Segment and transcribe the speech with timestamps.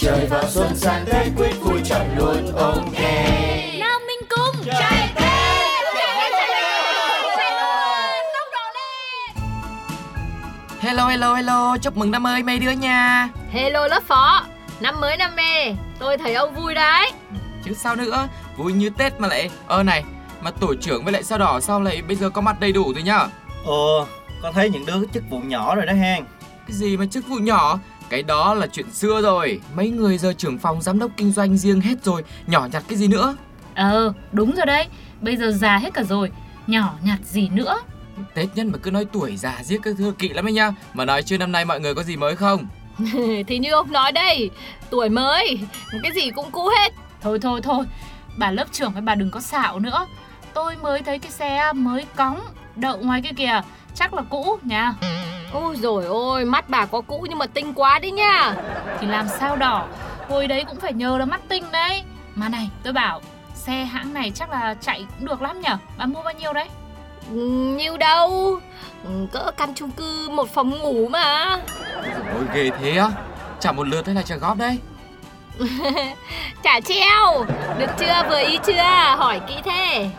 [0.00, 3.00] Trời vào xuân sang Tết quyết vui chọn luôn ok
[3.78, 5.14] Nam Minh Cung Chạy
[10.80, 13.28] Hello hello hello, chúc mừng năm mới mấy đứa nha.
[13.50, 14.46] Hello lớp phó.
[14.80, 15.74] Năm mới năm mê.
[15.98, 17.12] Tôi thấy ông vui đấy.
[17.64, 20.04] Chứ sao nữa, vui như Tết mà lại Ơ này,
[20.40, 22.92] mà tổ trưởng với lại sao đỏ sao lại bây giờ có mặt đầy đủ
[22.94, 23.26] rồi nhá
[23.64, 24.06] Ồ,
[24.42, 26.16] con thấy những đứa chức vụ nhỏ rồi đó ha
[26.66, 27.78] Cái gì mà chức vụ nhỏ
[28.10, 29.60] Cái đó là chuyện xưa rồi.
[29.74, 32.98] Mấy người giờ trưởng phòng giám đốc kinh doanh riêng hết rồi Nhỏ nhặt cái
[32.98, 33.36] gì nữa?
[33.74, 34.86] Ờ đúng rồi đấy.
[35.20, 36.30] Bây giờ già hết cả rồi
[36.66, 37.78] Nhỏ nhặt gì nữa?
[38.34, 41.04] Tết nhân mà cứ nói tuổi già giết các thưa kỵ lắm ấy nha Mà
[41.04, 42.66] nói chưa năm nay mọi người có gì mới không?
[43.46, 44.50] Thì như ông nói đây
[44.90, 45.58] Tuổi mới
[46.02, 46.92] Cái gì cũng cũ hết.
[47.20, 47.84] Thôi thôi thôi
[48.36, 50.06] Bà lớp trưởng với bà đừng có xạo nữa.
[50.54, 52.40] Tôi mới thấy cái xe mới cóng
[52.76, 53.60] Đậu ngoài kia kìa
[53.98, 54.94] Chắc là cũ nha.
[55.52, 58.54] Ôi rồi ôi Mắt bà có cũ nhưng mà tinh quá đi nha.
[59.00, 59.86] Thì làm sao đỏ?
[60.28, 62.02] Hồi đấy cũng phải nhờ là mắt tinh đấy.
[62.34, 63.20] Mà này tôi bảo
[63.54, 65.76] Xe hãng này chắc là chạy cũng được lắm nhở?
[65.98, 66.68] Bà mua bao nhiêu đấy?
[67.30, 67.36] Ừ,
[67.76, 68.58] Nhiêu đâu?
[69.04, 71.56] Ừ, Cỡ căn chung cư một phòng ngủ mà.
[72.34, 73.08] Ôi ghê thế á.
[73.60, 74.78] Trả một lượt hay là trả góp đây?
[76.62, 77.44] Trả treo.
[77.78, 78.22] Được chưa?
[78.28, 79.14] Vừa ý chưa?
[79.16, 80.10] Hỏi kỹ thế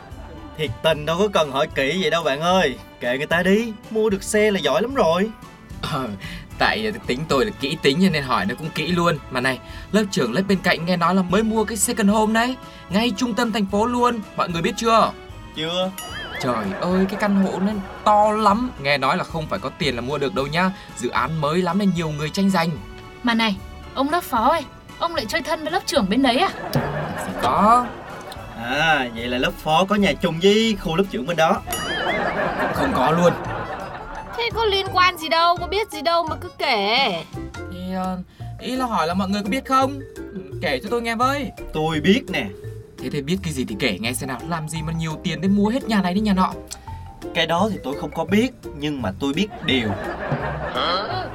[0.60, 2.78] Thiệt tình đâu có cần hỏi kỹ vậy đâu bạn ơi.
[3.00, 5.30] Kệ người ta đi Mua được xe là giỏi lắm rồi.
[5.82, 6.10] Ờ,
[6.58, 9.18] tại tính tôi là kỹ tính cho nên hỏi nó cũng kỹ luôn.
[9.32, 9.60] Mà này,
[9.92, 12.56] lớp trưởng lớp bên cạnh nghe nói là mới mua cái second home đấy.
[12.90, 15.12] Ngay trung tâm thành phố luôn, mọi người biết chưa?
[15.56, 15.92] Chưa.
[16.42, 17.72] Trời ơi, cái căn hộ nó
[18.04, 18.72] to lắm.
[18.82, 20.72] Nghe nói là không phải có tiền là mua được đâu nhá.
[20.98, 22.70] Dự án mới lắm nên nhiều người tranh giành.
[23.24, 23.56] Mà này
[23.94, 24.62] Ông lớp phó ơi
[25.00, 26.50] Ông lại chơi thân với lớp trưởng bên đấy à?
[27.26, 27.86] Gì có,
[28.64, 31.62] À vậy là lớp phó có nhà chung với khu lớp trưởng bên đó.
[32.74, 33.34] Không có luôn.
[34.38, 37.24] Thế có liên quan gì đâu Có biết gì đâu mà cứ kể.
[37.72, 38.18] Thì ờ,
[38.60, 40.00] ý là hỏi là mọi người có biết không?
[40.62, 41.52] Kể cho tôi nghe với.
[41.74, 42.48] Tôi biết nè.
[43.04, 44.40] Thế thì biết cái gì thì kể nghe xem nào.
[44.50, 46.54] Làm gì mà nhiều tiền để mua hết nhà này đến nhà nọ.
[47.34, 49.90] Cái đó thì tôi không có biết Nhưng mà tôi biết điều.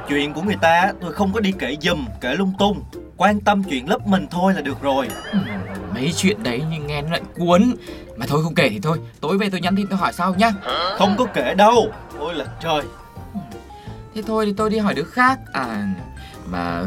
[0.09, 2.83] Chuyện của người ta tôi không có đi kể dùm Kể lung tung.
[3.17, 5.09] Quan tâm chuyện lớp mình thôi là được rồi.
[5.33, 5.39] Ừ,
[5.95, 7.75] Mấy chuyện đấy nhưng nghe nó lại cuốn.
[8.17, 10.53] Mà thôi không kể thì thôi Tối về tôi nhắn tin tôi hỏi sau nhá.
[10.99, 12.83] Không có kể đâu Ôi là trời.
[14.15, 15.39] Thế thôi thì tôi đi hỏi đứa khác.
[15.53, 15.95] À
[16.47, 16.85] mà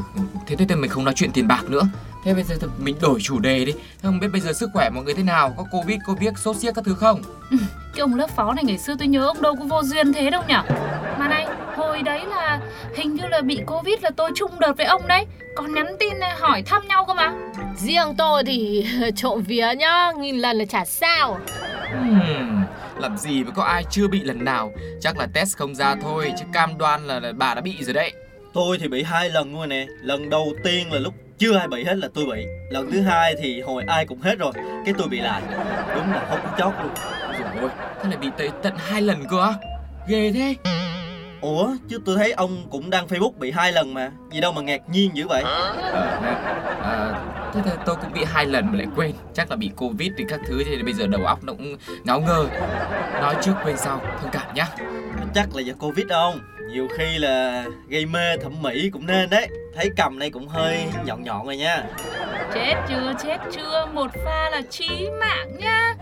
[0.47, 1.81] thế thì mình không nói chuyện tiền bạc nữa.
[2.23, 3.71] Thế bây giờ thì mình đổi chủ đề đi.
[3.71, 5.53] Thế Không biết bây giờ sức khỏe mọi người thế nào?
[5.57, 7.21] Có Covid, Covid, sốt siết các thứ không?
[7.93, 10.29] Cái ông lớp phó này ngày xưa tôi nhớ ông đâu có vô duyên thế
[10.29, 10.63] đâu nhở?
[10.63, 10.86] này
[11.77, 12.59] Hồi đấy là
[12.95, 15.25] hình như là bị Covid là tôi chung đợt với ông đấy.
[15.55, 17.33] Còn nhắn tin hỏi thăm nhau cơ mà.
[17.77, 21.39] Riêng tôi thì trộm vía nhá Nghìn lần là chả sao.
[21.91, 22.63] Hmm,
[22.99, 24.71] làm gì mà có ai chưa bị lần nào.
[25.01, 27.93] Chắc là test không ra thôi Chứ cam đoan là, là bà đã bị rồi
[27.93, 28.11] đấy.
[28.53, 29.85] Tôi thì bị hai lần luôn nè.
[30.01, 32.45] Lần đầu tiên là lúc chưa ai bị hết là tôi bị.
[32.71, 34.51] Lần thứ hai thì hồi ai cũng hết rồi
[34.85, 35.41] Cái tôi bị lại.
[35.95, 36.93] Đúng là không có chót luôn.
[37.39, 37.69] Rồi ôi,
[38.03, 39.53] thế lại bị tới tận hai lần cơ á.
[40.07, 40.55] Ghê thế
[41.41, 44.11] Ủa chứ tôi thấy ông cũng đăng Facebook bị hai lần mà.
[44.31, 45.43] Gì đâu mà ngạc nhiên dữ vậy?
[46.83, 47.21] À,
[47.53, 49.11] Thế tôi cũng bị hai lần mà lại quên.
[49.33, 52.19] Chắc là bị Covid thì các thứ Thì bây giờ đầu óc nó cũng ngáo
[52.19, 52.45] ngơ.
[53.21, 54.67] Nói trước quên sau, thông cảm nhá.
[55.35, 56.39] Chắc là do Covid không
[56.71, 59.47] Nhiều khi là gây mê thẩm mỹ cũng nên đấy.
[59.75, 61.83] Thấy cầm này cũng hơi nhọn nhọn rồi nha.
[62.53, 63.85] Chết chưa chết chưa?
[63.93, 64.89] Một pha là chí
[65.19, 65.95] mạng nhá.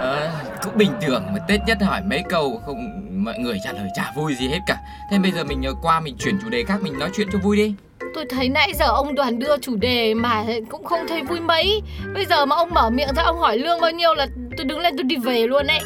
[0.00, 0.30] Ờ,
[0.62, 4.12] cũng bình thường mà Tết nhất hỏi mấy câu không mọi người trả lời chả
[4.14, 4.76] vui gì hết cả.
[5.10, 7.38] Thế bây giờ mình ờ, qua mình chuyển chủ đề khác mình nói chuyện cho
[7.38, 7.74] vui đi.
[8.14, 11.82] Tôi thấy nãy giờ ông đoàn đưa chủ đề mà cũng không thấy vui mấy.
[12.14, 14.26] Bây giờ mà ông mở miệng ra ông hỏi lương bao nhiêu là
[14.56, 15.80] tôi đứng lên tôi đi về luôn đấy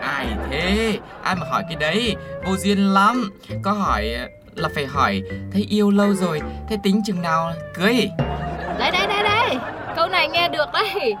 [0.00, 0.98] Ai thế?
[1.22, 2.16] Ai mà hỏi cái đấy?
[2.46, 3.30] Vô duyên lắm.
[3.62, 5.22] Có hỏi ờ, là phải hỏi
[5.52, 8.08] Thấy yêu lâu rồi Thế tính chừng nào cưới?
[8.78, 9.56] Đây đây đây đây
[9.96, 11.14] Câu này nghe được đấy.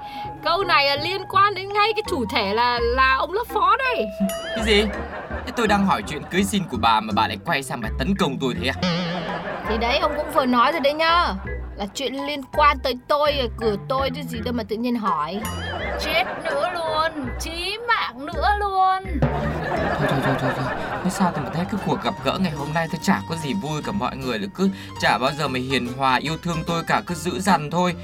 [0.44, 3.76] Câu này là liên quan đến ngay cái chủ thể là là ông lớp phó
[3.76, 4.06] đây
[4.56, 4.84] Cái gì?
[5.46, 7.88] Thế tôi đang hỏi chuyện cưới xin của bà mà bà lại quay sang bà
[7.98, 8.74] tấn công tôi thế à?
[9.68, 11.34] Thì đấy ông cũng vừa nói rồi đấy nhá.
[11.76, 15.40] Là chuyện liên quan tới tôi Cửa tôi chứ gì đâu mà tự nhiên hỏi.
[16.04, 19.20] Chết nữa luôn Chí mạng nữa luôn.
[19.70, 20.74] Thôi thôi thôi thôi thôi.
[21.04, 23.54] Thế sao tôi thấy cái cuộc gặp gỡ ngày hôm nay tôi chả có gì
[23.54, 24.70] vui cả mọi người là cứ
[25.00, 27.94] chả bao giờ mà hiền hòa yêu thương tôi cả cứ giữ dằn thôi.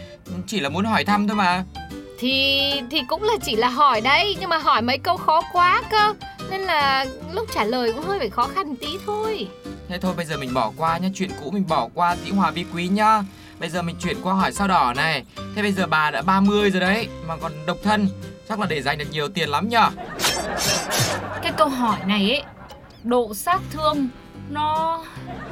[0.47, 1.65] Chỉ là muốn hỏi thăm thôi mà.
[2.19, 2.61] Thì
[2.91, 6.15] thì cũng là chỉ là hỏi đấy Nhưng mà hỏi mấy câu khó quá cơ
[6.51, 9.49] Nên là lúc trả lời cũng hơi phải khó khăn tí thôi.
[9.89, 12.51] Thế thôi bây giờ mình bỏ qua nhá Chuyện cũ mình bỏ qua dĩ hòa
[12.51, 13.23] vi quý nhá.
[13.59, 15.25] Bây giờ mình chuyển qua hỏi sao đỏ này.
[15.55, 18.09] Thế bây giờ bà đã 30 rồi đấy Mà còn độc thân
[18.49, 19.91] Chắc là để dành được nhiều tiền lắm nhở?
[21.43, 22.43] Cái câu hỏi này ấy
[23.05, 24.09] Độ sát thương
[24.51, 25.01] Nó...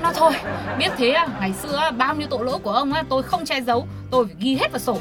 [0.03, 0.33] Nó thôi.
[0.79, 3.61] Biết thế à Ngày xưa bao nhiêu tội lỗi của ông á Tôi không che
[3.61, 4.99] giấu Tôi phải ghi hết vào sổ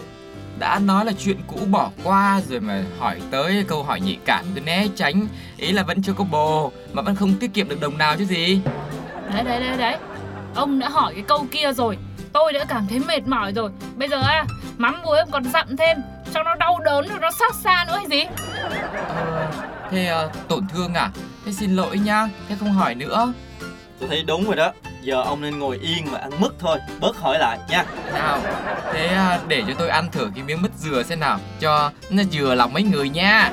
[0.60, 4.46] Đã nói là chuyện cũ bỏ qua rồi mà hỏi tới câu hỏi nhạy cảm
[4.56, 5.28] cứ né tránh.
[5.58, 8.26] Ý là vẫn chưa có bồ Mà vẫn không tiết kiệm được đồng nào chứ
[8.26, 8.60] gì.
[9.34, 9.98] Đấy đấy đấy đấy.
[10.56, 11.98] Ông đã hỏi cái câu kia rồi.
[12.34, 13.70] Tôi đã cảm thấy mệt mỏi rồi.
[13.96, 14.46] Bây giờ á
[14.78, 15.98] Mắm muối còn dặm thêm
[16.34, 18.24] Cho nó đau đớn rồi nó xót xa nữa hay gì?
[19.08, 19.48] Ờ,
[19.92, 21.12] Thế ờ, tổn thương à?
[21.46, 23.34] Thế xin lỗi nhá Thế không hỏi nữa.
[24.00, 24.72] Tôi thấy đúng rồi đó
[25.08, 27.86] Giờ ông nên ngồi yên và ăn mứt thôi Bớt hỏi lại nha.
[28.14, 28.40] Nào
[28.94, 32.24] Thế à, để cho tôi ăn thử cái miếng mứt dừa xem nào Cho nó
[32.32, 33.52] dừa lòng mấy người nha.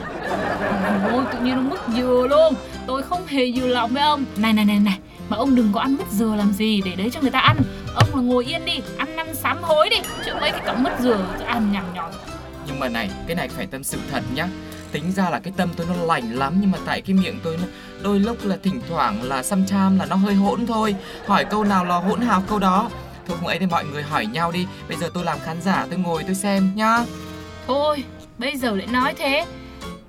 [1.13, 2.55] Ôi tự nhiên nó mất dừa luôn.
[2.87, 4.25] Tôi không hề dừa lòng với ông.
[4.37, 4.99] Này này này này
[5.29, 7.57] Mà ông đừng có ăn mứt dừa làm gì Để đấy cho người ta ăn.
[7.95, 10.93] Ông là ngồi yên đi Ăn năn sám hối đi Chứ mấy cái cọng mứt
[11.01, 12.13] dừa cứ ăn nhằng nhòi
[12.67, 14.49] Nhưng mà này cái này phải tâm sự thật nhá
[14.95, 17.57] Tính ra là cái tâm tôi nó lành lắm Nhưng mà tại cái miệng tôi
[17.57, 17.65] nó
[18.03, 20.95] đôi lúc là thỉnh thoảng là xăm cham là nó hơi hỗn thôi.
[21.27, 22.91] Hỏi câu nào là hỗn hào câu đó.
[23.27, 24.67] Thôi không ấy thì mọi người hỏi nhau đi.
[24.89, 27.05] Bây giờ tôi làm khán giả tôi ngồi tôi xem nhá.
[27.67, 28.05] Thôi
[28.39, 29.45] bây giờ lại nói thế.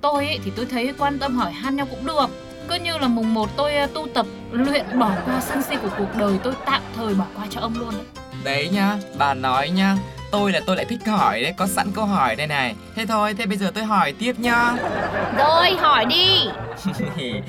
[0.00, 2.26] Tôi ấy, thì tôi thấy quan tâm hỏi han nhau cũng được.
[2.68, 5.90] Cứ như là mùng 1 tôi à, tu tập luyện bỏ qua sân si của
[5.98, 7.94] cuộc đời Tôi tạm thời bỏ qua cho ông luôn.
[7.94, 8.04] Đấy
[8.44, 9.96] Đấy nhá bà nói nhá
[10.30, 12.74] Tôi là tôi lại thích hỏi đấy Có sẵn câu hỏi đây này.
[12.94, 14.72] Thế thôi thế bây giờ tôi hỏi tiếp nhá.
[15.38, 16.48] Rồi hỏi đi.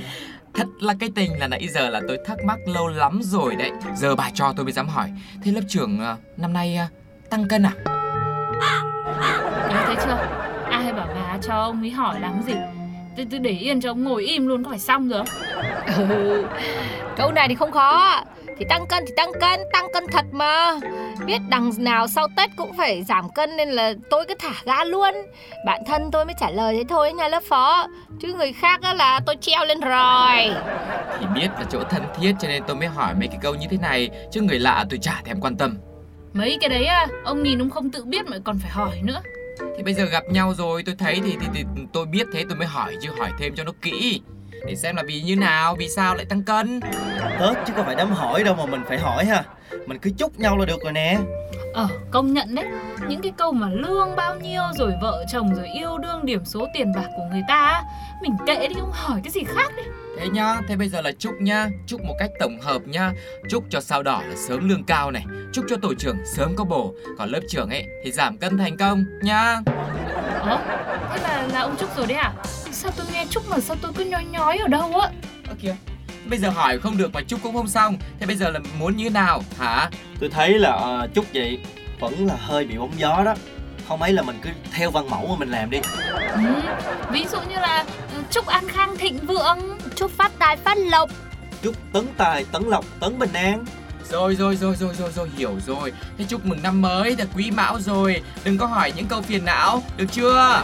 [0.53, 3.71] Thật là cái tình là nãy giờ là tôi thắc mắc lâu lắm rồi đấy.
[3.95, 5.11] Giờ bà cho tôi mới dám hỏi.
[5.43, 6.85] Thế lớp trưởng ờ, năm nay ờ,
[7.29, 7.71] tăng cân à?
[9.69, 10.17] Đấy thấy chưa?
[10.71, 12.53] Ai bảo bà cho ông ấy hỏi làm gì?
[13.17, 15.23] Tôi, tôi để yên cho ông ngồi im luôn có phải xong rồi?
[15.97, 16.45] Ừ,
[17.17, 18.23] Câu này thì không khó
[18.57, 20.75] Thì tăng cân thì tăng cân Tăng cân thật mà.
[21.25, 24.83] Biết đằng nào sau Tết cũng phải giảm cân Nên là tôi cứ thả ga
[24.83, 25.13] luôn.
[25.65, 27.87] Bạn thân tôi mới trả lời thế thôi nha lớp phó.
[28.19, 30.37] Chứ người khác á là tôi treo lên rồi.
[31.19, 33.67] Thì biết là chỗ thân thiết cho nên tôi mới hỏi mấy cái câu như
[33.69, 35.77] thế này Chứ người lạ tôi chả thèm quan tâm.
[36.33, 39.21] Mấy cái đấy à Ông nhìn ông không tự biết mà còn phải hỏi nữa.
[39.77, 41.63] Thì bây giờ gặp nhau rồi tôi thấy thì, thì, thì
[41.93, 44.21] tôi biết thế tôi mới hỏi chứ hỏi thêm cho nó kỹ
[44.65, 46.79] Để xem là vì như nào, vì sao lại tăng cân.
[47.39, 49.43] Tết chứ có phải đám hỏi đâu mà mình phải hỏi ha.
[49.85, 51.17] Mình cứ chúc nhau là được rồi nè.
[51.73, 52.65] Ờ công nhận đấy.
[53.07, 56.67] Những cái câu mà lương bao nhiêu rồi vợ chồng rồi yêu đương điểm số
[56.73, 57.83] tiền bạc của người ta á,
[58.21, 59.83] Mình kệ đi không hỏi cái gì khác đi.
[60.19, 61.67] Thế nhá, thế bây giờ là chúc nhá.
[61.87, 63.11] Chúc một cách tổng hợp nhá.
[63.49, 65.25] Chúc cho sao đỏ là sớm lương cao này.
[65.53, 66.93] Chúc cho tổ trưởng sớm có bổ.
[67.17, 69.59] Còn lớp trưởng ấy thì giảm cân thành công nhá.
[70.41, 70.59] Ờ
[71.11, 72.33] thế là là ông Trúc rồi đấy à
[72.77, 75.09] Sao tôi nghe Trúc mà sao tôi cứ nhói nhói ở đâu á?
[75.49, 75.75] Ơ kìa
[76.29, 77.97] Bây giờ hỏi không được mà chúc cũng không xong.
[78.19, 79.89] Thế bây giờ là muốn như thế nào hả?
[80.19, 81.59] Tôi thấy là ờ, chúc vậy
[81.99, 83.33] Vẫn là hơi bị bóng gió đó.
[83.87, 85.79] Không ấy là mình cứ theo văn mẫu mà mình làm đi.
[86.33, 86.39] Ừ,
[87.11, 91.09] Ví dụ như là ừ, Trúc an khang thịnh vượng Chúc phát tài phát lộc.
[91.61, 93.65] Chúc tấn tài, tấn lộc, tấn bình an.
[94.09, 95.93] Rồi rồi rồi rồi rồi rồi hiểu rồi.
[96.17, 98.21] Thế chúc mừng năm mới là quý mão rồi.
[98.43, 100.63] Đừng có hỏi những câu phiền não Được chưa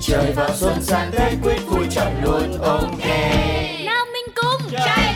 [0.00, 3.04] trời vào xuân sang tết quyết vui chọn luôn ok
[3.86, 5.09] nào mình cùng trai